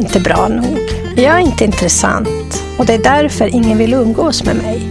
inte 0.00 0.20
bra 0.20 0.48
nog. 0.48 0.78
Jag 1.16 1.34
är 1.34 1.38
inte 1.38 1.64
intressant 1.64 2.62
och 2.78 2.86
det 2.86 2.94
är 2.94 2.98
därför 2.98 3.46
ingen 3.46 3.78
vill 3.78 3.94
umgås 3.94 4.44
med 4.44 4.56
mig. 4.56 4.82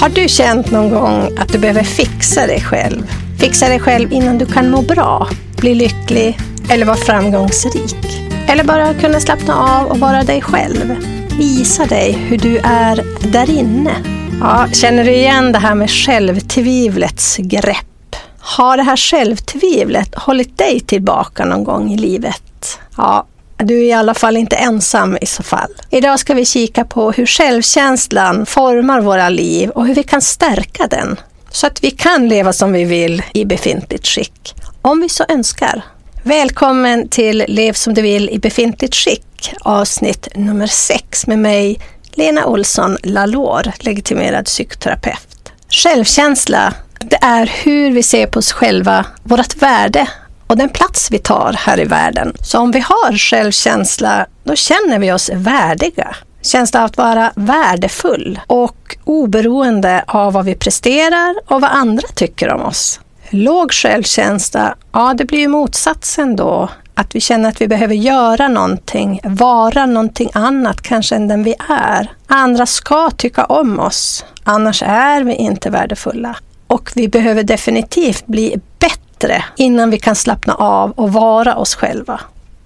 Har 0.00 0.08
du 0.08 0.28
känt 0.28 0.70
någon 0.70 0.90
gång 0.90 1.38
att 1.38 1.52
du 1.52 1.58
behöver 1.58 1.82
fixa 1.82 2.46
dig 2.46 2.60
själv? 2.60 3.10
Fixa 3.40 3.68
dig 3.68 3.80
själv 3.80 4.12
innan 4.12 4.38
du 4.38 4.46
kan 4.46 4.70
må 4.70 4.82
bra, 4.82 5.28
bli 5.56 5.74
lycklig 5.74 6.38
eller 6.70 6.86
vara 6.86 6.96
framgångsrik. 6.96 8.22
Eller 8.48 8.64
bara 8.64 8.94
kunna 8.94 9.20
slappna 9.20 9.54
av 9.54 9.86
och 9.86 9.98
vara 9.98 10.22
dig 10.22 10.40
själv. 10.40 10.96
Visa 11.38 11.86
dig 11.86 12.12
hur 12.12 12.38
du 12.38 12.58
är 12.58 13.04
där 13.32 13.50
inne. 13.50 13.92
Ja, 14.40 14.66
känner 14.72 15.04
du 15.04 15.10
igen 15.10 15.52
det 15.52 15.58
här 15.58 15.74
med 15.74 15.90
självtvivlets 15.90 17.36
grepp? 17.36 18.16
Har 18.38 18.76
det 18.76 18.82
här 18.82 18.96
självtvivlet 18.96 20.14
hållit 20.14 20.58
dig 20.58 20.80
tillbaka 20.80 21.44
någon 21.44 21.64
gång 21.64 21.92
i 21.92 21.96
livet? 21.96 22.78
Ja, 22.96 23.26
du 23.58 23.78
är 23.78 23.84
i 23.84 23.92
alla 23.92 24.14
fall 24.14 24.36
inte 24.36 24.56
ensam 24.56 25.18
i 25.20 25.26
så 25.26 25.42
fall. 25.42 25.70
Idag 25.90 26.20
ska 26.20 26.34
vi 26.34 26.44
kika 26.44 26.84
på 26.84 27.10
hur 27.12 27.26
självkänslan 27.26 28.46
formar 28.46 29.00
våra 29.00 29.28
liv 29.28 29.70
och 29.70 29.86
hur 29.86 29.94
vi 29.94 30.02
kan 30.02 30.22
stärka 30.22 30.86
den 30.86 31.16
så 31.50 31.66
att 31.66 31.84
vi 31.84 31.90
kan 31.90 32.28
leva 32.28 32.52
som 32.52 32.72
vi 32.72 32.84
vill 32.84 33.22
i 33.34 33.44
befintligt 33.44 34.06
skick, 34.06 34.54
om 34.82 35.00
vi 35.00 35.08
så 35.08 35.24
önskar. 35.28 35.82
Välkommen 36.22 37.08
till 37.08 37.44
Lev 37.48 37.72
som 37.72 37.94
du 37.94 38.02
vill 38.02 38.30
i 38.30 38.38
befintligt 38.38 38.94
skick, 38.94 39.54
avsnitt 39.60 40.28
nummer 40.34 40.66
6 40.66 41.26
med 41.26 41.38
mig, 41.38 41.80
Lena 42.12 42.46
Olsson 42.46 42.96
Lalor, 43.02 43.72
legitimerad 43.78 44.44
psykoterapeut. 44.44 45.52
Självkänsla, 45.70 46.74
det 47.00 47.18
är 47.22 47.52
hur 47.64 47.90
vi 47.90 48.02
ser 48.02 48.26
på 48.26 48.38
oss 48.38 48.52
själva, 48.52 49.06
vårt 49.22 49.62
värde 49.62 50.08
och 50.48 50.56
den 50.56 50.68
plats 50.68 51.08
vi 51.10 51.18
tar 51.18 51.52
här 51.52 51.80
i 51.80 51.84
världen. 51.84 52.32
Så 52.42 52.58
om 52.58 52.70
vi 52.70 52.80
har 52.80 53.18
självkänsla, 53.18 54.26
då 54.44 54.54
känner 54.54 54.98
vi 54.98 55.12
oss 55.12 55.30
värdiga. 55.34 56.16
Känsla 56.42 56.80
av 56.80 56.86
att 56.86 56.96
vara 56.96 57.32
värdefull 57.36 58.40
och 58.46 58.96
oberoende 59.04 60.04
av 60.06 60.32
vad 60.32 60.44
vi 60.44 60.54
presterar 60.54 61.34
och 61.46 61.60
vad 61.60 61.70
andra 61.70 62.08
tycker 62.14 62.52
om 62.52 62.62
oss. 62.62 63.00
Låg 63.30 63.72
självkänsla, 63.72 64.74
ja 64.92 65.14
det 65.14 65.24
blir 65.24 65.38
ju 65.38 65.48
motsatsen 65.48 66.36
då. 66.36 66.68
Att 66.94 67.14
vi 67.14 67.20
känner 67.20 67.48
att 67.48 67.60
vi 67.60 67.68
behöver 67.68 67.94
göra 67.94 68.48
någonting, 68.48 69.20
vara 69.24 69.86
någonting 69.86 70.30
annat 70.34 70.82
kanske 70.82 71.16
än 71.16 71.28
den 71.28 71.44
vi 71.44 71.54
är. 71.68 72.12
Andra 72.26 72.66
ska 72.66 73.10
tycka 73.10 73.44
om 73.44 73.80
oss, 73.80 74.24
annars 74.44 74.82
är 74.86 75.24
vi 75.24 75.34
inte 75.34 75.70
värdefulla. 75.70 76.36
Och 76.66 76.90
vi 76.94 77.08
behöver 77.08 77.42
definitivt 77.42 78.26
bli 78.26 78.60
bättre 78.78 79.07
innan 79.56 79.90
vi 79.90 79.98
kan 79.98 80.14
slappna 80.16 80.54
av 80.54 80.90
och 80.90 81.12
vara 81.12 81.56
oss 81.56 81.74
själva. 81.74 82.20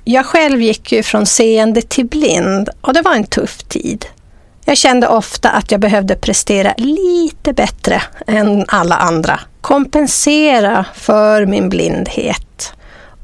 Jag 0.04 0.26
själv 0.26 0.62
gick 0.62 0.92
ju 0.92 1.02
från 1.02 1.26
seende 1.26 1.82
till 1.82 2.06
blind 2.06 2.68
och 2.80 2.94
det 2.94 3.02
var 3.02 3.14
en 3.14 3.26
tuff 3.26 3.62
tid. 3.62 4.06
Jag 4.64 4.76
kände 4.76 5.08
ofta 5.08 5.50
att 5.50 5.70
jag 5.70 5.80
behövde 5.80 6.14
prestera 6.16 6.74
lite 6.76 7.52
bättre 7.52 8.02
än 8.26 8.64
alla 8.68 8.96
andra. 8.96 9.40
Kompensera 9.60 10.84
för 10.94 11.46
min 11.46 11.68
blindhet. 11.68 12.72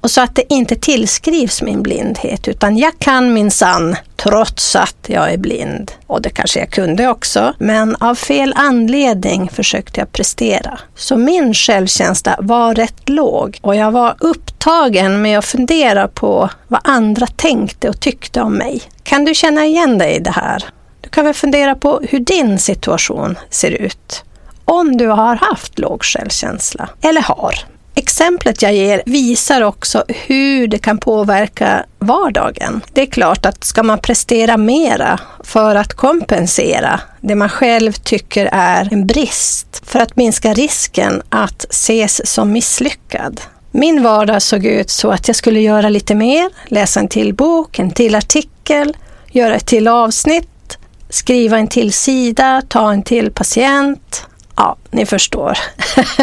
Och 0.01 0.11
så 0.11 0.21
att 0.21 0.35
det 0.35 0.53
inte 0.53 0.77
tillskrivs 0.77 1.63
min 1.63 1.83
blindhet, 1.83 2.49
utan 2.49 2.77
jag 2.77 2.99
kan 2.99 3.33
min 3.33 3.51
sann 3.51 3.97
trots 4.17 4.77
att 4.77 4.97
jag 5.07 5.33
är 5.33 5.39
blind. 5.39 5.93
Och 6.07 6.23
det 6.23 6.31
kanske 6.31 6.59
jag 6.61 6.71
kunde 6.71 7.09
också, 7.09 7.55
men 7.59 7.97
av 7.97 8.15
fel 8.15 8.55
anledning 8.57 9.49
försökte 9.49 10.01
jag 10.01 10.13
prestera. 10.13 10.79
Så 10.95 11.17
min 11.17 11.55
självkänsla 11.55 12.37
var 12.39 12.75
rätt 12.75 13.09
låg 13.09 13.59
och 13.63 13.77
jag 13.77 13.91
var 13.91 14.17
upptagen 14.21 15.23
med 15.23 15.39
att 15.39 15.45
fundera 15.45 16.09
på 16.09 16.51
vad 16.69 16.81
andra 16.85 17.27
tänkte 17.27 17.89
och 17.89 18.01
tyckte 18.01 18.41
om 18.41 18.55
mig. 18.55 18.83
Kan 19.03 19.25
du 19.25 19.35
känna 19.35 19.67
igen 19.67 19.99
dig 19.99 20.17
i 20.17 20.19
det 20.19 20.31
här? 20.31 20.65
Du 21.01 21.09
kan 21.09 21.25
väl 21.25 21.35
fundera 21.35 21.75
på 21.75 22.01
hur 22.09 22.21
din 22.21 22.59
situation 22.59 23.39
ser 23.51 23.71
ut. 23.71 24.25
Om 24.65 24.97
du 24.97 25.07
har 25.07 25.37
haft 25.37 25.79
låg 25.79 26.05
självkänsla, 26.05 26.89
eller 27.03 27.21
har. 27.21 27.55
Exemplet 27.99 28.63
jag 28.63 28.75
ger 28.75 29.03
visar 29.07 29.63
också 29.63 30.05
hur 30.09 30.69
det 30.69 30.79
kan 30.79 30.99
påverka 30.99 31.85
vardagen. 31.99 32.81
Det 32.93 33.03
är 33.03 33.07
klart 33.07 33.47
att 33.47 33.65
ska 33.65 33.83
man 33.83 33.99
prestera 33.99 34.57
mera 34.57 35.21
för 35.45 35.75
att 35.75 35.95
kompensera 35.95 37.01
det 37.21 37.35
man 37.35 37.49
själv 37.49 37.93
tycker 37.93 38.49
är 38.53 38.89
en 38.93 39.07
brist, 39.07 39.83
för 39.87 39.99
att 39.99 40.17
minska 40.17 40.53
risken 40.55 41.23
att 41.29 41.67
ses 41.71 42.33
som 42.33 42.53
misslyckad. 42.53 43.41
Min 43.71 44.03
vardag 44.03 44.43
såg 44.43 44.67
ut 44.67 44.91
så 44.91 45.11
att 45.11 45.29
jag 45.29 45.37
skulle 45.37 45.61
göra 45.61 45.89
lite 45.89 46.15
mer, 46.15 46.51
läsa 46.67 47.01
en 47.01 47.09
till 47.09 47.35
bok, 47.35 47.79
en 47.79 47.91
till 47.91 48.15
artikel, 48.15 48.97
göra 49.31 49.55
ett 49.55 49.67
till 49.67 49.89
avsnitt, 49.89 50.79
skriva 51.11 51.59
en 51.59 51.69
till 51.69 51.93
sida, 51.93 52.63
ta 52.69 52.93
en 52.93 53.03
till 53.03 53.33
patient, 53.33 54.27
ja, 54.59 54.77
ni 54.91 55.07
förstår 55.07 55.59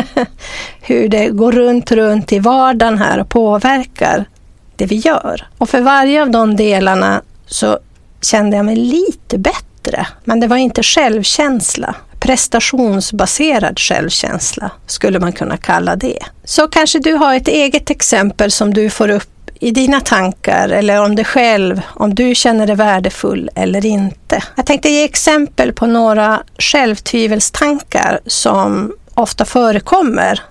hur 0.81 1.07
det 1.07 1.29
går 1.29 1.51
runt, 1.51 1.91
runt 1.91 2.33
i 2.33 2.39
vardagen 2.39 2.97
här 2.97 3.19
och 3.19 3.29
påverkar 3.29 4.25
det 4.75 4.85
vi 4.85 4.95
gör. 4.95 5.47
Och 5.57 5.69
för 5.69 5.81
varje 5.81 6.21
av 6.21 6.31
de 6.31 6.55
delarna 6.55 7.21
så 7.47 7.79
kände 8.21 8.57
jag 8.57 8.65
mig 8.65 8.75
lite 8.75 9.37
bättre. 9.37 10.07
Men 10.23 10.39
det 10.39 10.47
var 10.47 10.57
inte 10.57 10.83
självkänsla. 10.83 11.95
Prestationsbaserad 12.19 13.79
självkänsla 13.79 14.71
skulle 14.87 15.19
man 15.19 15.33
kunna 15.33 15.57
kalla 15.57 15.95
det. 15.95 16.19
Så 16.43 16.67
kanske 16.67 16.99
du 16.99 17.13
har 17.13 17.35
ett 17.35 17.47
eget 17.47 17.89
exempel 17.89 18.51
som 18.51 18.73
du 18.73 18.89
får 18.89 19.09
upp 19.09 19.34
i 19.65 19.71
dina 19.71 20.01
tankar 20.01 20.69
eller 20.69 21.01
om 21.01 21.15
dig 21.15 21.25
själv, 21.25 21.81
om 21.93 22.15
du 22.15 22.35
känner 22.35 22.67
dig 22.67 22.75
värdefull 22.75 23.49
eller 23.55 23.85
inte. 23.85 24.43
Jag 24.55 24.65
tänkte 24.65 24.89
ge 24.89 25.03
exempel 25.03 25.73
på 25.73 25.85
några 25.85 26.43
självtvivelstankar 26.59 28.19
som 28.25 28.93
ofta 29.13 29.45
förekommer 29.45 30.41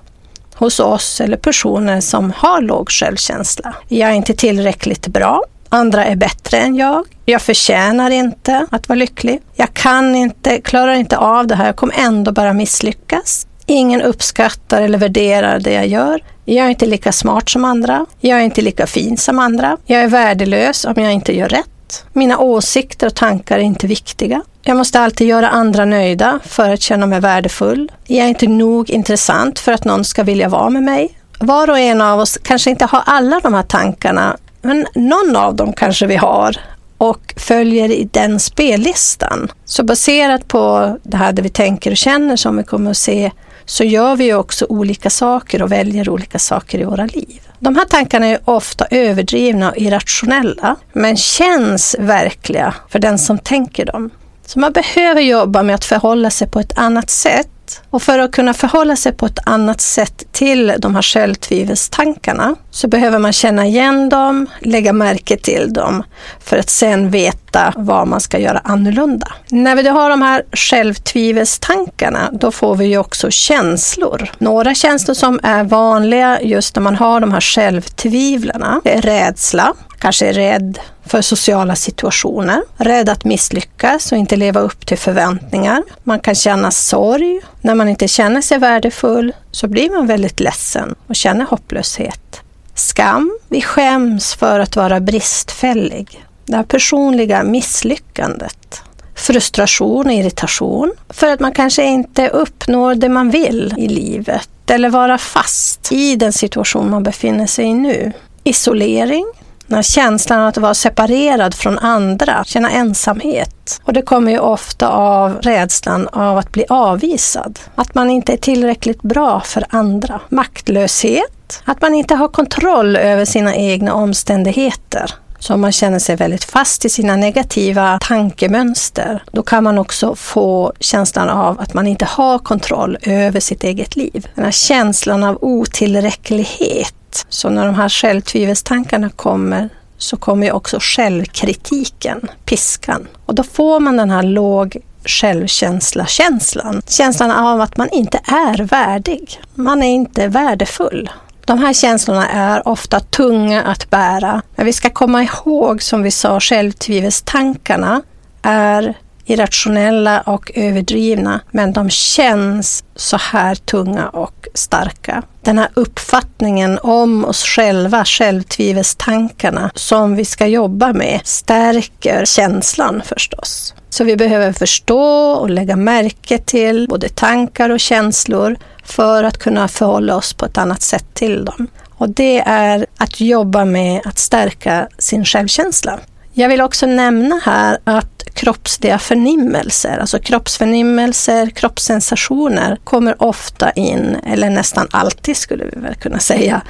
hos 0.55 0.81
oss 0.81 1.21
eller 1.21 1.37
personer 1.37 2.01
som 2.01 2.33
har 2.37 2.61
låg 2.61 2.91
självkänsla. 2.91 3.75
Jag 3.89 4.11
är 4.11 4.15
inte 4.15 4.35
tillräckligt 4.35 5.07
bra. 5.07 5.43
Andra 5.69 6.05
är 6.05 6.17
bättre 6.17 6.59
än 6.59 6.77
jag. 6.77 7.05
Jag 7.25 7.43
förtjänar 7.43 8.11
inte 8.11 8.67
att 8.71 8.89
vara 8.89 8.99
lycklig. 8.99 9.41
Jag 9.55 9.75
kan 9.75 10.15
inte, 10.15 10.61
klarar 10.61 10.93
inte 10.95 11.19
av 11.19 11.47
det 11.47 11.55
här. 11.55 11.67
Jag 11.67 11.77
kommer 11.77 11.95
ändå 11.99 12.33
bara 12.33 12.53
misslyckas. 12.53 13.47
Ingen 13.67 14.03
uppskattar 14.03 14.83
eller 14.83 14.99
värderar 14.99 15.61
det 15.61 15.73
jag 15.73 15.87
gör. 15.87 16.21
Jag 16.45 16.67
är 16.67 16.71
inte 16.71 16.87
lika 16.87 17.13
smart 17.13 17.51
som 17.51 17.65
andra. 17.65 18.07
Jag 18.21 18.41
är 18.41 18.45
inte 18.45 18.63
lika 18.63 18.87
fin 18.87 19.17
som 19.17 19.39
andra. 19.39 19.77
Jag 19.87 20.01
är 20.01 20.09
värdelös 20.09 20.85
om 20.85 21.03
jag 21.03 21.13
inte 21.13 21.37
gör 21.37 21.49
rätt. 21.49 22.05
Mina 22.13 22.39
åsikter 22.39 23.07
och 23.07 23.15
tankar 23.15 23.59
är 23.59 23.63
inte 23.63 23.87
viktiga. 23.87 24.43
Jag 24.63 24.77
måste 24.77 25.01
alltid 25.01 25.29
göra 25.29 25.49
andra 25.49 25.85
nöjda 25.85 26.39
för 26.45 26.71
att 26.71 26.83
känna 26.83 27.07
mig 27.07 27.21
värdefull. 27.21 27.93
Jag 28.07 28.25
är 28.25 28.29
inte 28.29 28.47
nog 28.47 28.91
intressant 28.91 29.59
för 29.59 29.73
att 29.73 29.85
någon 29.85 30.05
ska 30.05 30.23
vilja 30.23 30.49
vara 30.49 30.71
med 30.71 30.83
mig. 30.83 31.19
Var 31.39 31.71
och 31.71 31.79
en 31.79 32.01
av 32.01 32.21
oss 32.21 32.39
kanske 32.43 32.71
inte 32.71 32.85
har 32.85 33.03
alla 33.07 33.41
de 33.41 33.55
här 33.55 33.63
tankarna, 33.63 34.37
men 34.63 34.87
någon 34.95 35.37
av 35.37 35.55
dem 35.55 35.73
kanske 35.73 36.07
vi 36.07 36.17
har 36.17 36.57
och 36.99 37.35
följer 37.37 37.91
i 37.91 38.09
den 38.13 38.41
spellistan. 38.41 39.53
Så 39.65 39.85
baserat 39.85 40.49
på 40.49 40.97
det 41.03 41.17
här 41.17 41.33
där 41.33 41.43
vi 41.43 41.49
tänker 41.49 41.91
och 41.91 41.97
känner 41.97 42.37
som 42.37 42.57
vi 42.57 42.65
kommer 42.65 42.91
att 42.91 42.97
se 42.97 43.31
så 43.67 43.85
gör 43.85 44.17
vi 44.17 44.35
också 44.35 44.67
olika 44.69 45.11
saker 45.11 45.63
och 45.63 45.73
väljer 45.73 46.09
olika 46.09 46.39
saker 46.39 46.79
i 46.79 46.85
våra 46.85 47.07
liv. 47.07 47.41
De 47.59 47.77
här 47.77 47.85
tankarna 47.85 48.27
är 48.27 48.41
ofta 48.45 48.87
överdrivna 48.91 49.71
och 49.71 49.77
irrationella, 49.77 50.77
men 50.93 51.17
känns 51.17 51.97
verkliga 51.99 52.75
för 52.89 52.99
den 52.99 53.19
som 53.19 53.39
tänker 53.39 53.87
dem. 53.87 54.11
Så 54.47 54.59
man 54.59 54.73
behöver 54.73 55.21
jobba 55.21 55.63
med 55.63 55.75
att 55.75 55.85
förhålla 55.85 56.31
sig 56.31 56.49
på 56.49 56.61
ett 56.61 56.79
annat 56.79 57.11
sätt 57.11 57.49
och 57.91 58.03
för 58.03 58.19
att 58.19 58.33
kunna 58.33 58.55
förhålla 58.55 58.97
sig 58.97 59.13
på 59.13 59.27
ett 59.27 59.39
annat 59.47 59.81
sätt 59.81 60.25
till 60.33 60.75
de 60.79 60.95
här 60.95 61.03
självtvivelstankarna 61.03 62.57
så 62.71 62.89
behöver 62.89 63.19
man 63.19 63.33
känna 63.33 63.67
igen 63.67 64.09
dem, 64.09 64.47
lägga 64.61 64.93
märke 64.93 65.37
till 65.37 65.73
dem 65.73 66.03
för 66.41 66.59
att 66.59 66.71
sen 66.71 67.11
veta 67.11 67.73
vad 67.77 68.09
man 68.09 68.21
ska 68.21 68.39
göra 68.39 68.59
annorlunda. 68.59 69.33
När 69.49 69.77
vi 69.77 69.83
då 69.83 69.91
har 69.91 70.11
de 70.11 70.23
här 70.23 70.43
självtvivelstankarna, 70.53 72.31
då 72.33 72.51
får 72.51 72.77
vi 72.77 72.85
ju 72.85 72.99
också 72.99 73.31
känslor. 73.31 74.31
Några 74.39 74.75
känslor 74.75 75.15
som 75.15 75.41
är 75.43 75.65
vanliga 75.65 76.43
just 76.43 76.77
när 76.77 76.83
man 76.83 76.97
har 76.97 77.21
de 77.21 77.33
här 77.33 77.41
självtvivlarna, 77.41 78.81
det 78.85 78.95
är 78.95 79.03
rädsla, 79.03 79.75
kanske 80.05 80.27
är 80.27 80.33
rädd 80.33 80.79
för 81.07 81.23
sociala 81.23 81.77
situationer, 81.77 82.63
rädd 82.77 83.09
att 83.09 83.25
misslyckas 83.25 84.13
och 84.13 84.19
inte 84.19 84.37
leva 84.37 84.61
upp 84.61 84.87
till 84.87 84.99
förväntningar. 84.99 85.83
Man 86.03 86.21
kan 86.21 86.35
känna 86.35 86.71
sorg. 86.71 87.41
När 87.61 87.75
man 87.75 87.89
inte 87.89 88.09
känner 88.09 88.41
sig 88.41 88.59
värdefull 88.59 89.33
så 89.51 89.69
blir 89.69 89.91
man 89.91 90.07
väldigt 90.07 90.41
ledsen 90.41 90.95
och 91.07 91.17
känner 91.17 91.45
hopplöshet. 91.45 92.41
Skam. 92.75 93.39
Vi 93.49 93.63
skäms 93.63 94.35
för 94.35 94.61
att 94.61 94.77
vara 94.77 95.01
bristfällig. 95.01 96.25
Det 96.47 96.57
här 96.57 96.63
personliga 96.63 97.43
misslyckandet. 97.43 98.83
Frustration 99.15 100.07
och 100.07 100.13
irritation 100.13 100.93
för 101.09 101.33
att 101.33 101.41
man 101.41 101.53
kanske 101.53 101.85
inte 101.85 102.29
uppnår 102.29 102.95
det 102.95 103.09
man 103.09 103.31
vill 103.31 103.75
i 103.77 103.89
livet 103.89 104.71
eller 104.71 104.91
vara 104.91 105.19
fast 105.19 105.93
i 105.93 106.17
den 106.17 106.33
situation 106.33 106.91
man 106.91 107.03
befinner 107.03 107.47
sig 107.47 107.65
i 107.65 107.75
nu. 107.75 108.13
Isolering, 108.45 109.27
den 109.67 109.77
här 109.77 109.83
känslan 109.83 110.41
av 110.41 110.49
att 110.49 110.57
vara 110.57 110.75
separerad 110.75 111.55
från 111.55 111.79
andra, 111.79 112.45
känna 112.45 112.71
ensamhet. 112.71 113.81
Och 113.85 113.93
det 113.93 114.03
kommer 114.03 114.33
ju 114.33 114.39
ofta 114.39 114.89
av 114.89 115.43
rädslan 115.43 116.09
av 116.09 116.39
att 116.39 116.53
bli 116.53 116.65
avvisad. 116.69 117.59
Att 117.75 117.95
man 117.95 118.11
inte 118.11 118.33
är 118.33 118.37
tillräckligt 118.37 119.03
bra 119.03 119.41
för 119.41 119.65
andra. 119.71 120.21
Maktlöshet. 120.29 121.63
Att 121.65 121.83
man 121.83 121.95
inte 121.95 122.15
har 122.15 122.29
kontroll 122.29 122.97
över 122.97 123.25
sina 123.25 123.55
egna 123.55 123.95
omständigheter. 123.95 125.15
Så 125.39 125.55
om 125.55 125.61
man 125.61 125.73
känner 125.73 125.99
sig 125.99 126.17
väldigt 126.17 126.45
fast 126.45 126.85
i 126.85 126.89
sina 126.89 127.17
negativa 127.17 127.99
tankemönster, 128.03 129.23
då 129.33 129.43
kan 129.43 129.65
man 129.65 129.79
också 129.79 130.15
få 130.15 130.73
känslan 130.81 131.29
av 131.29 131.61
att 131.61 131.75
man 131.75 131.87
inte 131.87 132.05
har 132.05 132.39
kontroll 132.39 132.99
över 133.03 133.41
sitt 133.41 133.65
eget 133.65 133.97
liv. 133.97 134.29
Den 134.35 134.45
här 134.45 134.53
känslan 134.53 135.25
av 135.25 135.39
otillräcklighet. 135.41 136.95
Så 137.29 137.51
när 137.51 137.67
de 137.67 137.75
här 137.75 137.89
självtvivelstankarna 137.89 139.11
kommer 139.11 139.69
så 139.99 140.17
kommer 140.17 140.47
ju 140.47 140.53
också 140.53 140.79
självkritiken, 140.81 142.29
piskan. 142.45 143.09
Och 143.27 143.35
då 143.35 143.43
får 143.43 143.81
man 143.81 143.97
den 143.97 144.11
här 144.11 144.23
låg 144.23 144.77
självkänsla-känslan. 145.05 146.83
Känslan 146.89 147.31
av 147.31 147.61
att 147.61 147.77
man 147.77 147.89
inte 147.93 148.21
är 148.25 148.65
värdig. 148.65 149.41
Man 149.55 149.83
är 149.83 149.95
inte 149.95 150.29
värdefull. 150.29 151.11
De 151.45 151.59
här 151.59 151.73
känslorna 151.73 152.29
är 152.29 152.69
ofta 152.69 153.01
tunga 153.01 153.63
att 153.63 153.91
bära. 153.91 154.43
Men 154.57 154.67
vi 154.67 154.73
ska 154.73 154.91
komma 154.91 155.23
ihåg, 155.23 155.83
som 155.83 156.03
vi 156.03 156.11
sa, 156.11 156.41
självtvivelstankarna 156.41 158.03
är 158.43 158.95
irrationella 159.27 160.21
och 160.21 160.51
överdrivna, 160.55 161.41
men 161.51 161.73
de 161.73 161.91
känns 161.91 162.85
så 162.97 163.17
här 163.17 163.55
tunga 163.55 164.09
och 164.09 164.49
starka. 164.55 165.23
Den 165.43 165.59
här 165.59 165.69
uppfattningen 165.75 166.79
om 166.83 167.25
oss 167.25 167.45
själva, 167.45 168.05
självtvivelstankarna, 168.05 169.71
som 169.75 170.17
vi 170.17 170.25
ska 170.25 170.47
jobba 170.47 170.93
med, 170.93 171.21
stärker 171.25 172.25
känslan 172.25 173.03
förstås. 173.05 173.75
Så 173.91 174.05
vi 174.05 174.17
behöver 174.17 174.53
förstå 174.53 175.33
och 175.33 175.51
lägga 175.51 175.77
märke 175.77 176.39
till 176.39 176.87
både 176.89 177.09
tankar 177.09 177.71
och 177.71 177.81
känslor 177.81 178.57
för 178.85 179.25
att 179.25 179.39
kunna 179.39 179.69
förhålla 179.69 180.17
oss 180.17 180.35
på 180.35 180.47
ett 180.47 180.59
annat 180.59 180.83
sätt 180.83 181.07
till 181.15 181.45
dem. 181.45 181.69
Och 181.91 182.09
det 182.09 182.39
är 182.47 182.87
att 182.97 183.21
jobba 183.21 183.65
med 183.65 184.01
att 184.05 184.19
stärka 184.19 184.89
sin 184.99 185.25
självkänsla. 185.25 186.01
Jag 186.37 186.49
vill 186.49 186.61
också 186.61 186.87
nämna 186.87 187.41
här 187.45 187.79
att 187.85 188.23
kroppsliga 188.35 188.99
förnimmelser, 188.99 189.99
alltså 189.99 190.19
kroppsförnimmelser, 190.19 191.51
kroppssensationer 191.51 192.79
kommer 192.85 193.23
ofta 193.23 193.71
in, 193.71 194.17
eller 194.27 194.51
nästan 194.51 194.89
alltid 194.91 195.37
skulle 195.37 195.65
vi 195.65 195.81
väl 195.81 195.95
kunna 195.95 196.19
säga, 196.19 196.63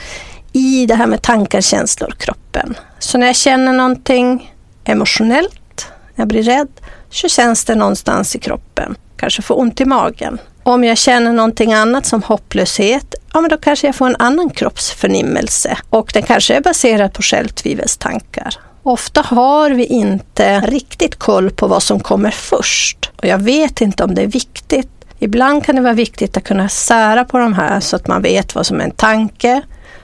i 0.52 0.86
det 0.86 0.94
här 0.94 1.06
med 1.06 1.22
tankar, 1.22 1.60
känslor, 1.60 2.14
kroppen. 2.18 2.74
Så 2.98 3.18
när 3.18 3.26
jag 3.26 3.36
känner 3.36 3.72
någonting 3.72 4.52
emotionellt, 4.84 5.86
jag 6.14 6.28
blir 6.28 6.42
rädd, 6.42 6.68
så 7.10 7.28
känns 7.28 7.64
det 7.64 7.74
någonstans 7.74 8.36
i 8.36 8.38
kroppen. 8.38 8.96
Kanske 9.16 9.42
får 9.42 9.60
ont 9.60 9.80
i 9.80 9.84
magen. 9.84 10.38
Om 10.62 10.84
jag 10.84 10.98
känner 10.98 11.32
någonting 11.32 11.72
annat 11.72 12.06
som 12.06 12.22
hopplöshet, 12.22 13.14
ja 13.32 13.40
men 13.40 13.50
då 13.50 13.56
kanske 13.56 13.86
jag 13.86 13.94
får 13.94 14.06
en 14.06 14.16
annan 14.18 14.50
kroppsförnimmelse 14.50 15.78
och 15.90 16.10
den 16.14 16.22
kanske 16.22 16.54
är 16.54 16.60
baserad 16.60 17.12
på 17.12 17.22
självtvivelstankar. 17.22 18.56
Ofta 18.86 19.20
har 19.20 19.70
vi 19.70 19.84
inte 19.84 20.60
riktigt 20.60 21.16
koll 21.16 21.50
på 21.50 21.66
vad 21.66 21.82
som 21.82 22.00
kommer 22.00 22.30
först 22.30 23.10
och 23.16 23.24
jag 23.24 23.38
vet 23.38 23.80
inte 23.80 24.04
om 24.04 24.14
det 24.14 24.22
är 24.22 24.26
viktigt. 24.26 24.88
Ibland 25.18 25.64
kan 25.64 25.76
det 25.76 25.82
vara 25.82 25.92
viktigt 25.92 26.36
att 26.36 26.44
kunna 26.44 26.68
sära 26.68 27.24
på 27.24 27.38
de 27.38 27.52
här 27.52 27.80
så 27.80 27.96
att 27.96 28.06
man 28.06 28.22
vet 28.22 28.54
vad 28.54 28.66
som 28.66 28.80
är 28.80 28.84
en 28.84 28.90
tanke. 28.90 29.62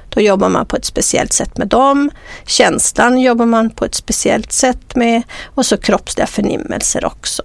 Då 0.09 0.21
jobbar 0.21 0.49
man 0.49 0.67
på 0.67 0.77
ett 0.77 0.85
speciellt 0.85 1.33
sätt 1.33 1.59
med 1.59 1.69
dem. 1.69 2.11
Känslan 2.47 3.21
jobbar 3.21 3.47
man 3.47 3.71
på 3.71 3.85
ett 3.85 3.95
speciellt 3.95 4.53
sätt 4.53 4.97
med 4.97 5.23
och 5.45 5.67
så 5.67 5.77
kroppsliga 5.77 6.27
förnimmelser 6.27 7.05
också. 7.05 7.43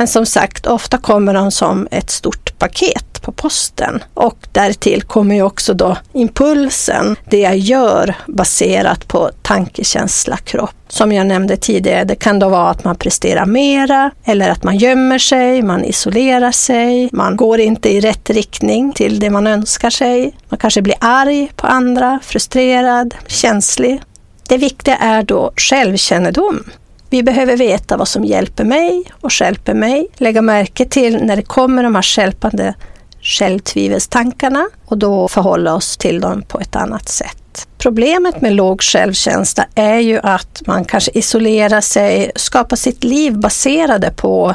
Men 0.00 0.08
som 0.08 0.26
sagt, 0.26 0.66
ofta 0.66 0.98
kommer 0.98 1.34
de 1.34 1.50
som 1.50 1.88
ett 1.90 2.10
stort 2.10 2.58
paket 2.58 3.22
på 3.22 3.32
posten. 3.32 4.02
Och 4.14 4.36
därtill 4.52 5.02
kommer 5.02 5.34
ju 5.34 5.42
också 5.42 5.74
då 5.74 5.96
impulsen, 6.12 7.16
det 7.30 7.40
jag 7.40 7.58
gör 7.58 8.14
baserat 8.26 9.08
på 9.08 9.30
tankekänsla, 9.42 10.36
kropp. 10.36 10.74
Som 10.88 11.12
jag 11.12 11.26
nämnde 11.26 11.56
tidigare, 11.56 12.04
det 12.04 12.14
kan 12.14 12.38
då 12.38 12.48
vara 12.48 12.70
att 12.70 12.84
man 12.84 12.96
presterar 12.96 13.46
mera 13.46 14.10
eller 14.24 14.50
att 14.50 14.62
man 14.62 14.76
gömmer 14.76 15.18
sig, 15.18 15.62
man 15.62 15.84
isolerar 15.84 16.52
sig, 16.52 17.08
man 17.12 17.36
går 17.36 17.60
inte 17.60 17.88
i 17.90 18.00
rätt 18.00 18.30
riktning 18.30 18.92
till 18.92 19.20
det 19.20 19.30
man 19.30 19.46
önskar 19.46 19.90
sig. 19.90 20.36
Man 20.48 20.58
kanske 20.58 20.82
blir 20.82 20.96
arg 21.00 21.52
på 21.56 21.66
andra, 21.66 22.20
frustrerad, 22.22 23.14
känslig. 23.26 24.02
Det 24.48 24.56
viktiga 24.56 24.96
är 24.96 25.22
då 25.22 25.52
självkännedom. 25.56 26.64
Vi 27.10 27.22
behöver 27.22 27.56
veta 27.56 27.96
vad 27.96 28.08
som 28.08 28.24
hjälper 28.24 28.64
mig 28.64 29.04
och 29.20 29.30
hjälper 29.40 29.74
mig. 29.74 30.08
Lägga 30.16 30.42
märke 30.42 30.84
till 30.84 31.24
när 31.24 31.36
det 31.36 31.42
kommer 31.42 31.82
de 31.82 31.94
här 31.94 32.02
skälpande 32.02 32.74
självtvivelstankarna 33.22 34.68
och 34.86 34.98
då 34.98 35.28
förhålla 35.28 35.74
oss 35.74 35.96
till 35.96 36.20
dem 36.20 36.42
på 36.42 36.60
ett 36.60 36.76
annat 36.76 37.08
sätt. 37.08 37.68
Problemet 37.78 38.40
med 38.40 38.52
låg 38.52 38.82
självkänsla 38.82 39.66
är 39.74 39.98
ju 39.98 40.20
att 40.22 40.62
man 40.66 40.84
kanske 40.84 41.10
isolerar 41.14 41.80
sig, 41.80 42.30
skapar 42.36 42.76
sitt 42.76 43.04
liv 43.04 43.38
baserade 43.38 44.10
på 44.10 44.54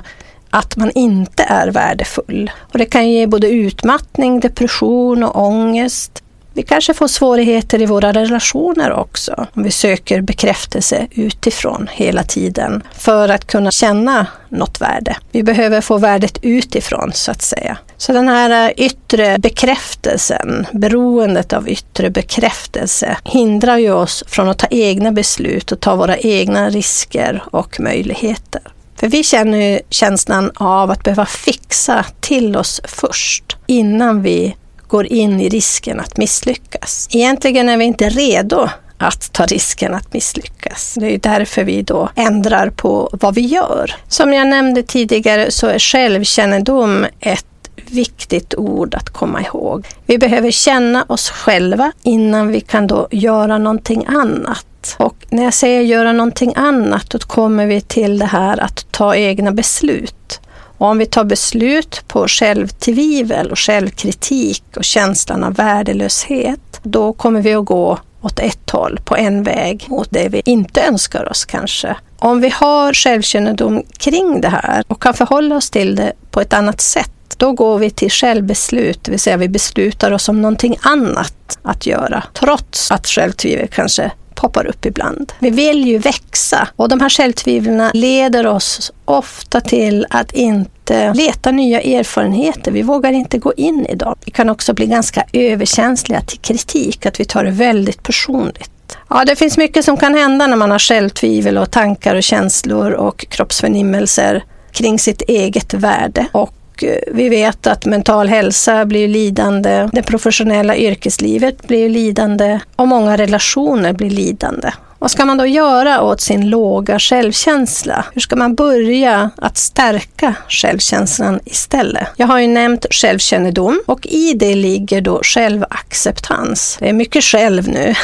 att 0.49 0.77
man 0.77 0.91
inte 0.95 1.43
är 1.43 1.67
värdefull. 1.67 2.51
Och 2.71 2.77
det 2.77 2.85
kan 2.85 3.09
ge 3.09 3.27
både 3.27 3.49
utmattning, 3.49 4.39
depression 4.39 5.23
och 5.23 5.41
ångest. 5.41 6.23
Vi 6.55 6.63
kanske 6.63 6.93
får 6.93 7.07
svårigheter 7.07 7.81
i 7.81 7.85
våra 7.85 8.13
relationer 8.13 8.91
också 8.91 9.47
om 9.53 9.63
vi 9.63 9.71
söker 9.71 10.21
bekräftelse 10.21 11.07
utifrån 11.11 11.87
hela 11.91 12.23
tiden 12.23 12.83
för 12.97 13.29
att 13.29 13.47
kunna 13.47 13.71
känna 13.71 14.27
något 14.49 14.81
värde. 14.81 15.17
Vi 15.31 15.43
behöver 15.43 15.81
få 15.81 15.97
värdet 15.97 16.37
utifrån 16.41 17.11
så 17.13 17.31
att 17.31 17.41
säga. 17.41 17.77
Så 17.97 18.13
den 18.13 18.27
här 18.27 18.69
eh, 18.69 18.85
yttre 18.85 19.37
bekräftelsen, 19.37 20.67
beroendet 20.71 21.53
av 21.53 21.69
yttre 21.69 22.09
bekräftelse, 22.09 23.17
hindrar 23.23 23.77
ju 23.77 23.91
oss 23.91 24.23
från 24.27 24.49
att 24.49 24.59
ta 24.59 24.67
egna 24.69 25.11
beslut 25.11 25.71
och 25.71 25.79
ta 25.79 25.95
våra 25.95 26.17
egna 26.17 26.69
risker 26.69 27.43
och 27.51 27.79
möjligheter. 27.79 28.61
För 28.99 29.07
vi 29.07 29.23
känner 29.23 29.57
ju 29.57 29.79
känslan 29.89 30.51
av 30.55 30.91
att 30.91 31.03
behöva 31.03 31.25
fixa 31.25 32.05
till 32.19 32.57
oss 32.57 32.81
först 32.83 33.57
innan 33.67 34.21
vi 34.21 34.55
går 34.87 35.05
in 35.05 35.39
i 35.39 35.49
risken 35.49 35.99
att 35.99 36.17
misslyckas. 36.17 37.07
Egentligen 37.11 37.69
är 37.69 37.77
vi 37.77 37.85
inte 37.85 38.09
redo 38.09 38.69
att 38.97 39.33
ta 39.33 39.45
risken 39.45 39.93
att 39.93 40.13
misslyckas. 40.13 40.95
Det 40.99 41.13
är 41.13 41.17
därför 41.17 41.63
vi 41.63 41.81
då 41.81 42.09
ändrar 42.15 42.69
på 42.69 43.09
vad 43.11 43.35
vi 43.35 43.41
gör. 43.41 43.95
Som 44.07 44.33
jag 44.33 44.47
nämnde 44.47 44.83
tidigare 44.83 45.51
så 45.51 45.67
är 45.67 45.79
självkännedom 45.79 47.05
ett 47.19 47.45
viktigt 47.75 48.55
ord 48.55 48.95
att 48.95 49.09
komma 49.09 49.41
ihåg. 49.41 49.87
Vi 50.05 50.17
behöver 50.17 50.51
känna 50.51 51.05
oss 51.07 51.29
själva 51.29 51.91
innan 52.03 52.47
vi 52.47 52.61
kan 52.61 52.87
då 52.87 53.07
göra 53.11 53.57
någonting 53.57 54.05
annat. 54.07 54.95
Och 54.97 55.15
när 55.29 55.43
jag 55.43 55.53
säger 55.53 55.81
göra 55.81 56.11
någonting 56.11 56.53
annat, 56.55 57.09
då 57.09 57.19
kommer 57.19 57.65
vi 57.65 57.81
till 57.81 58.19
det 58.19 58.25
här 58.25 58.59
att 58.63 58.91
ta 58.91 59.15
egna 59.15 59.51
beslut. 59.51 60.39
Och 60.77 60.87
om 60.87 60.97
vi 60.97 61.05
tar 61.05 61.23
beslut 61.23 62.03
på 62.07 62.27
självtvivel 62.27 63.51
och 63.51 63.59
självkritik 63.59 64.63
och 64.75 64.83
känslan 64.83 65.43
av 65.43 65.53
värdelöshet, 65.53 66.79
då 66.83 67.13
kommer 67.13 67.41
vi 67.41 67.53
att 67.53 67.65
gå 67.65 67.99
åt 68.21 68.39
ett 68.39 68.69
håll, 68.69 68.99
på 69.05 69.15
en 69.15 69.43
väg, 69.43 69.85
mot 69.87 70.07
det 70.11 70.29
vi 70.29 70.41
inte 70.45 70.81
önskar 70.81 71.29
oss 71.29 71.45
kanske. 71.45 71.95
Om 72.19 72.41
vi 72.41 72.49
har 72.49 72.93
självkännedom 72.93 73.83
kring 73.97 74.41
det 74.41 74.49
här 74.49 74.83
och 74.87 75.01
kan 75.01 75.13
förhålla 75.13 75.55
oss 75.55 75.69
till 75.69 75.95
det 75.95 76.13
på 76.31 76.41
ett 76.41 76.53
annat 76.53 76.81
sätt, 76.81 77.11
då 77.37 77.51
går 77.51 77.79
vi 77.79 77.89
till 77.89 78.11
självbeslut, 78.11 79.03
det 79.03 79.11
vill 79.11 79.19
säga 79.19 79.37
vi 79.37 79.49
beslutar 79.49 80.11
oss 80.11 80.29
om 80.29 80.41
någonting 80.41 80.77
annat 80.81 81.57
att 81.61 81.85
göra, 81.85 82.23
trots 82.33 82.91
att 82.91 83.07
självtvivel 83.07 83.67
kanske 83.67 84.11
poppar 84.35 84.65
upp 84.65 84.85
ibland. 84.85 85.33
Vi 85.39 85.49
vill 85.49 85.87
ju 85.87 85.97
växa 85.97 86.67
och 86.75 86.89
de 86.89 87.01
här 87.01 87.09
självtvivlen 87.09 87.91
leder 87.93 88.47
oss 88.47 88.91
ofta 89.05 89.61
till 89.61 90.05
att 90.09 90.31
inte 90.31 91.13
leta 91.13 91.51
nya 91.51 91.81
erfarenheter. 91.81 92.71
Vi 92.71 92.81
vågar 92.81 93.11
inte 93.11 93.37
gå 93.37 93.53
in 93.53 93.85
i 93.85 93.95
dem. 93.95 94.15
Vi 94.25 94.31
kan 94.31 94.49
också 94.49 94.73
bli 94.73 94.85
ganska 94.85 95.23
överkänsliga 95.33 96.21
till 96.21 96.39
kritik, 96.39 97.05
att 97.05 97.19
vi 97.19 97.25
tar 97.25 97.43
det 97.43 97.51
väldigt 97.51 98.03
personligt. 98.03 98.71
Ja, 99.09 99.25
det 99.25 99.35
finns 99.35 99.57
mycket 99.57 99.85
som 99.85 99.97
kan 99.97 100.15
hända 100.15 100.47
när 100.47 100.57
man 100.57 100.71
har 100.71 100.79
självtvivel 100.79 101.57
och 101.57 101.71
tankar 101.71 102.15
och 102.15 102.23
känslor 102.23 102.91
och 102.91 103.25
kroppsförnimmelser 103.29 104.43
kring 104.71 104.99
sitt 104.99 105.21
eget 105.21 105.73
värde. 105.73 106.27
Och 106.31 106.53
och 106.75 106.83
eh, 106.83 106.97
vi 107.07 107.29
vet 107.29 107.67
att 107.67 107.85
mental 107.85 108.27
hälsa 108.27 108.85
blir 108.85 109.07
lidande, 109.07 109.89
det 109.93 110.03
professionella 110.03 110.75
yrkeslivet 110.75 111.67
blir 111.67 111.89
lidande 111.89 112.59
och 112.75 112.87
många 112.87 113.17
relationer 113.17 113.93
blir 113.93 114.09
lidande. 114.09 114.71
Vad 114.99 115.11
ska 115.11 115.25
man 115.25 115.37
då 115.37 115.45
göra 115.45 116.01
åt 116.01 116.21
sin 116.21 116.49
låga 116.49 116.99
självkänsla? 116.99 118.05
Hur 118.13 118.21
ska 118.21 118.35
man 118.35 118.55
börja 118.55 119.29
att 119.37 119.57
stärka 119.57 120.35
självkänslan 120.49 121.39
istället? 121.45 122.07
Jag 122.17 122.27
har 122.27 122.39
ju 122.39 122.47
nämnt 122.47 122.85
självkännedom 122.91 123.81
och 123.85 124.05
i 124.05 124.33
det 124.33 124.55
ligger 124.55 125.01
då 125.01 125.19
självacceptans. 125.23 126.77
Det 126.79 126.89
är 126.89 126.93
mycket 126.93 127.23
själv 127.23 127.67
nu. 127.67 127.93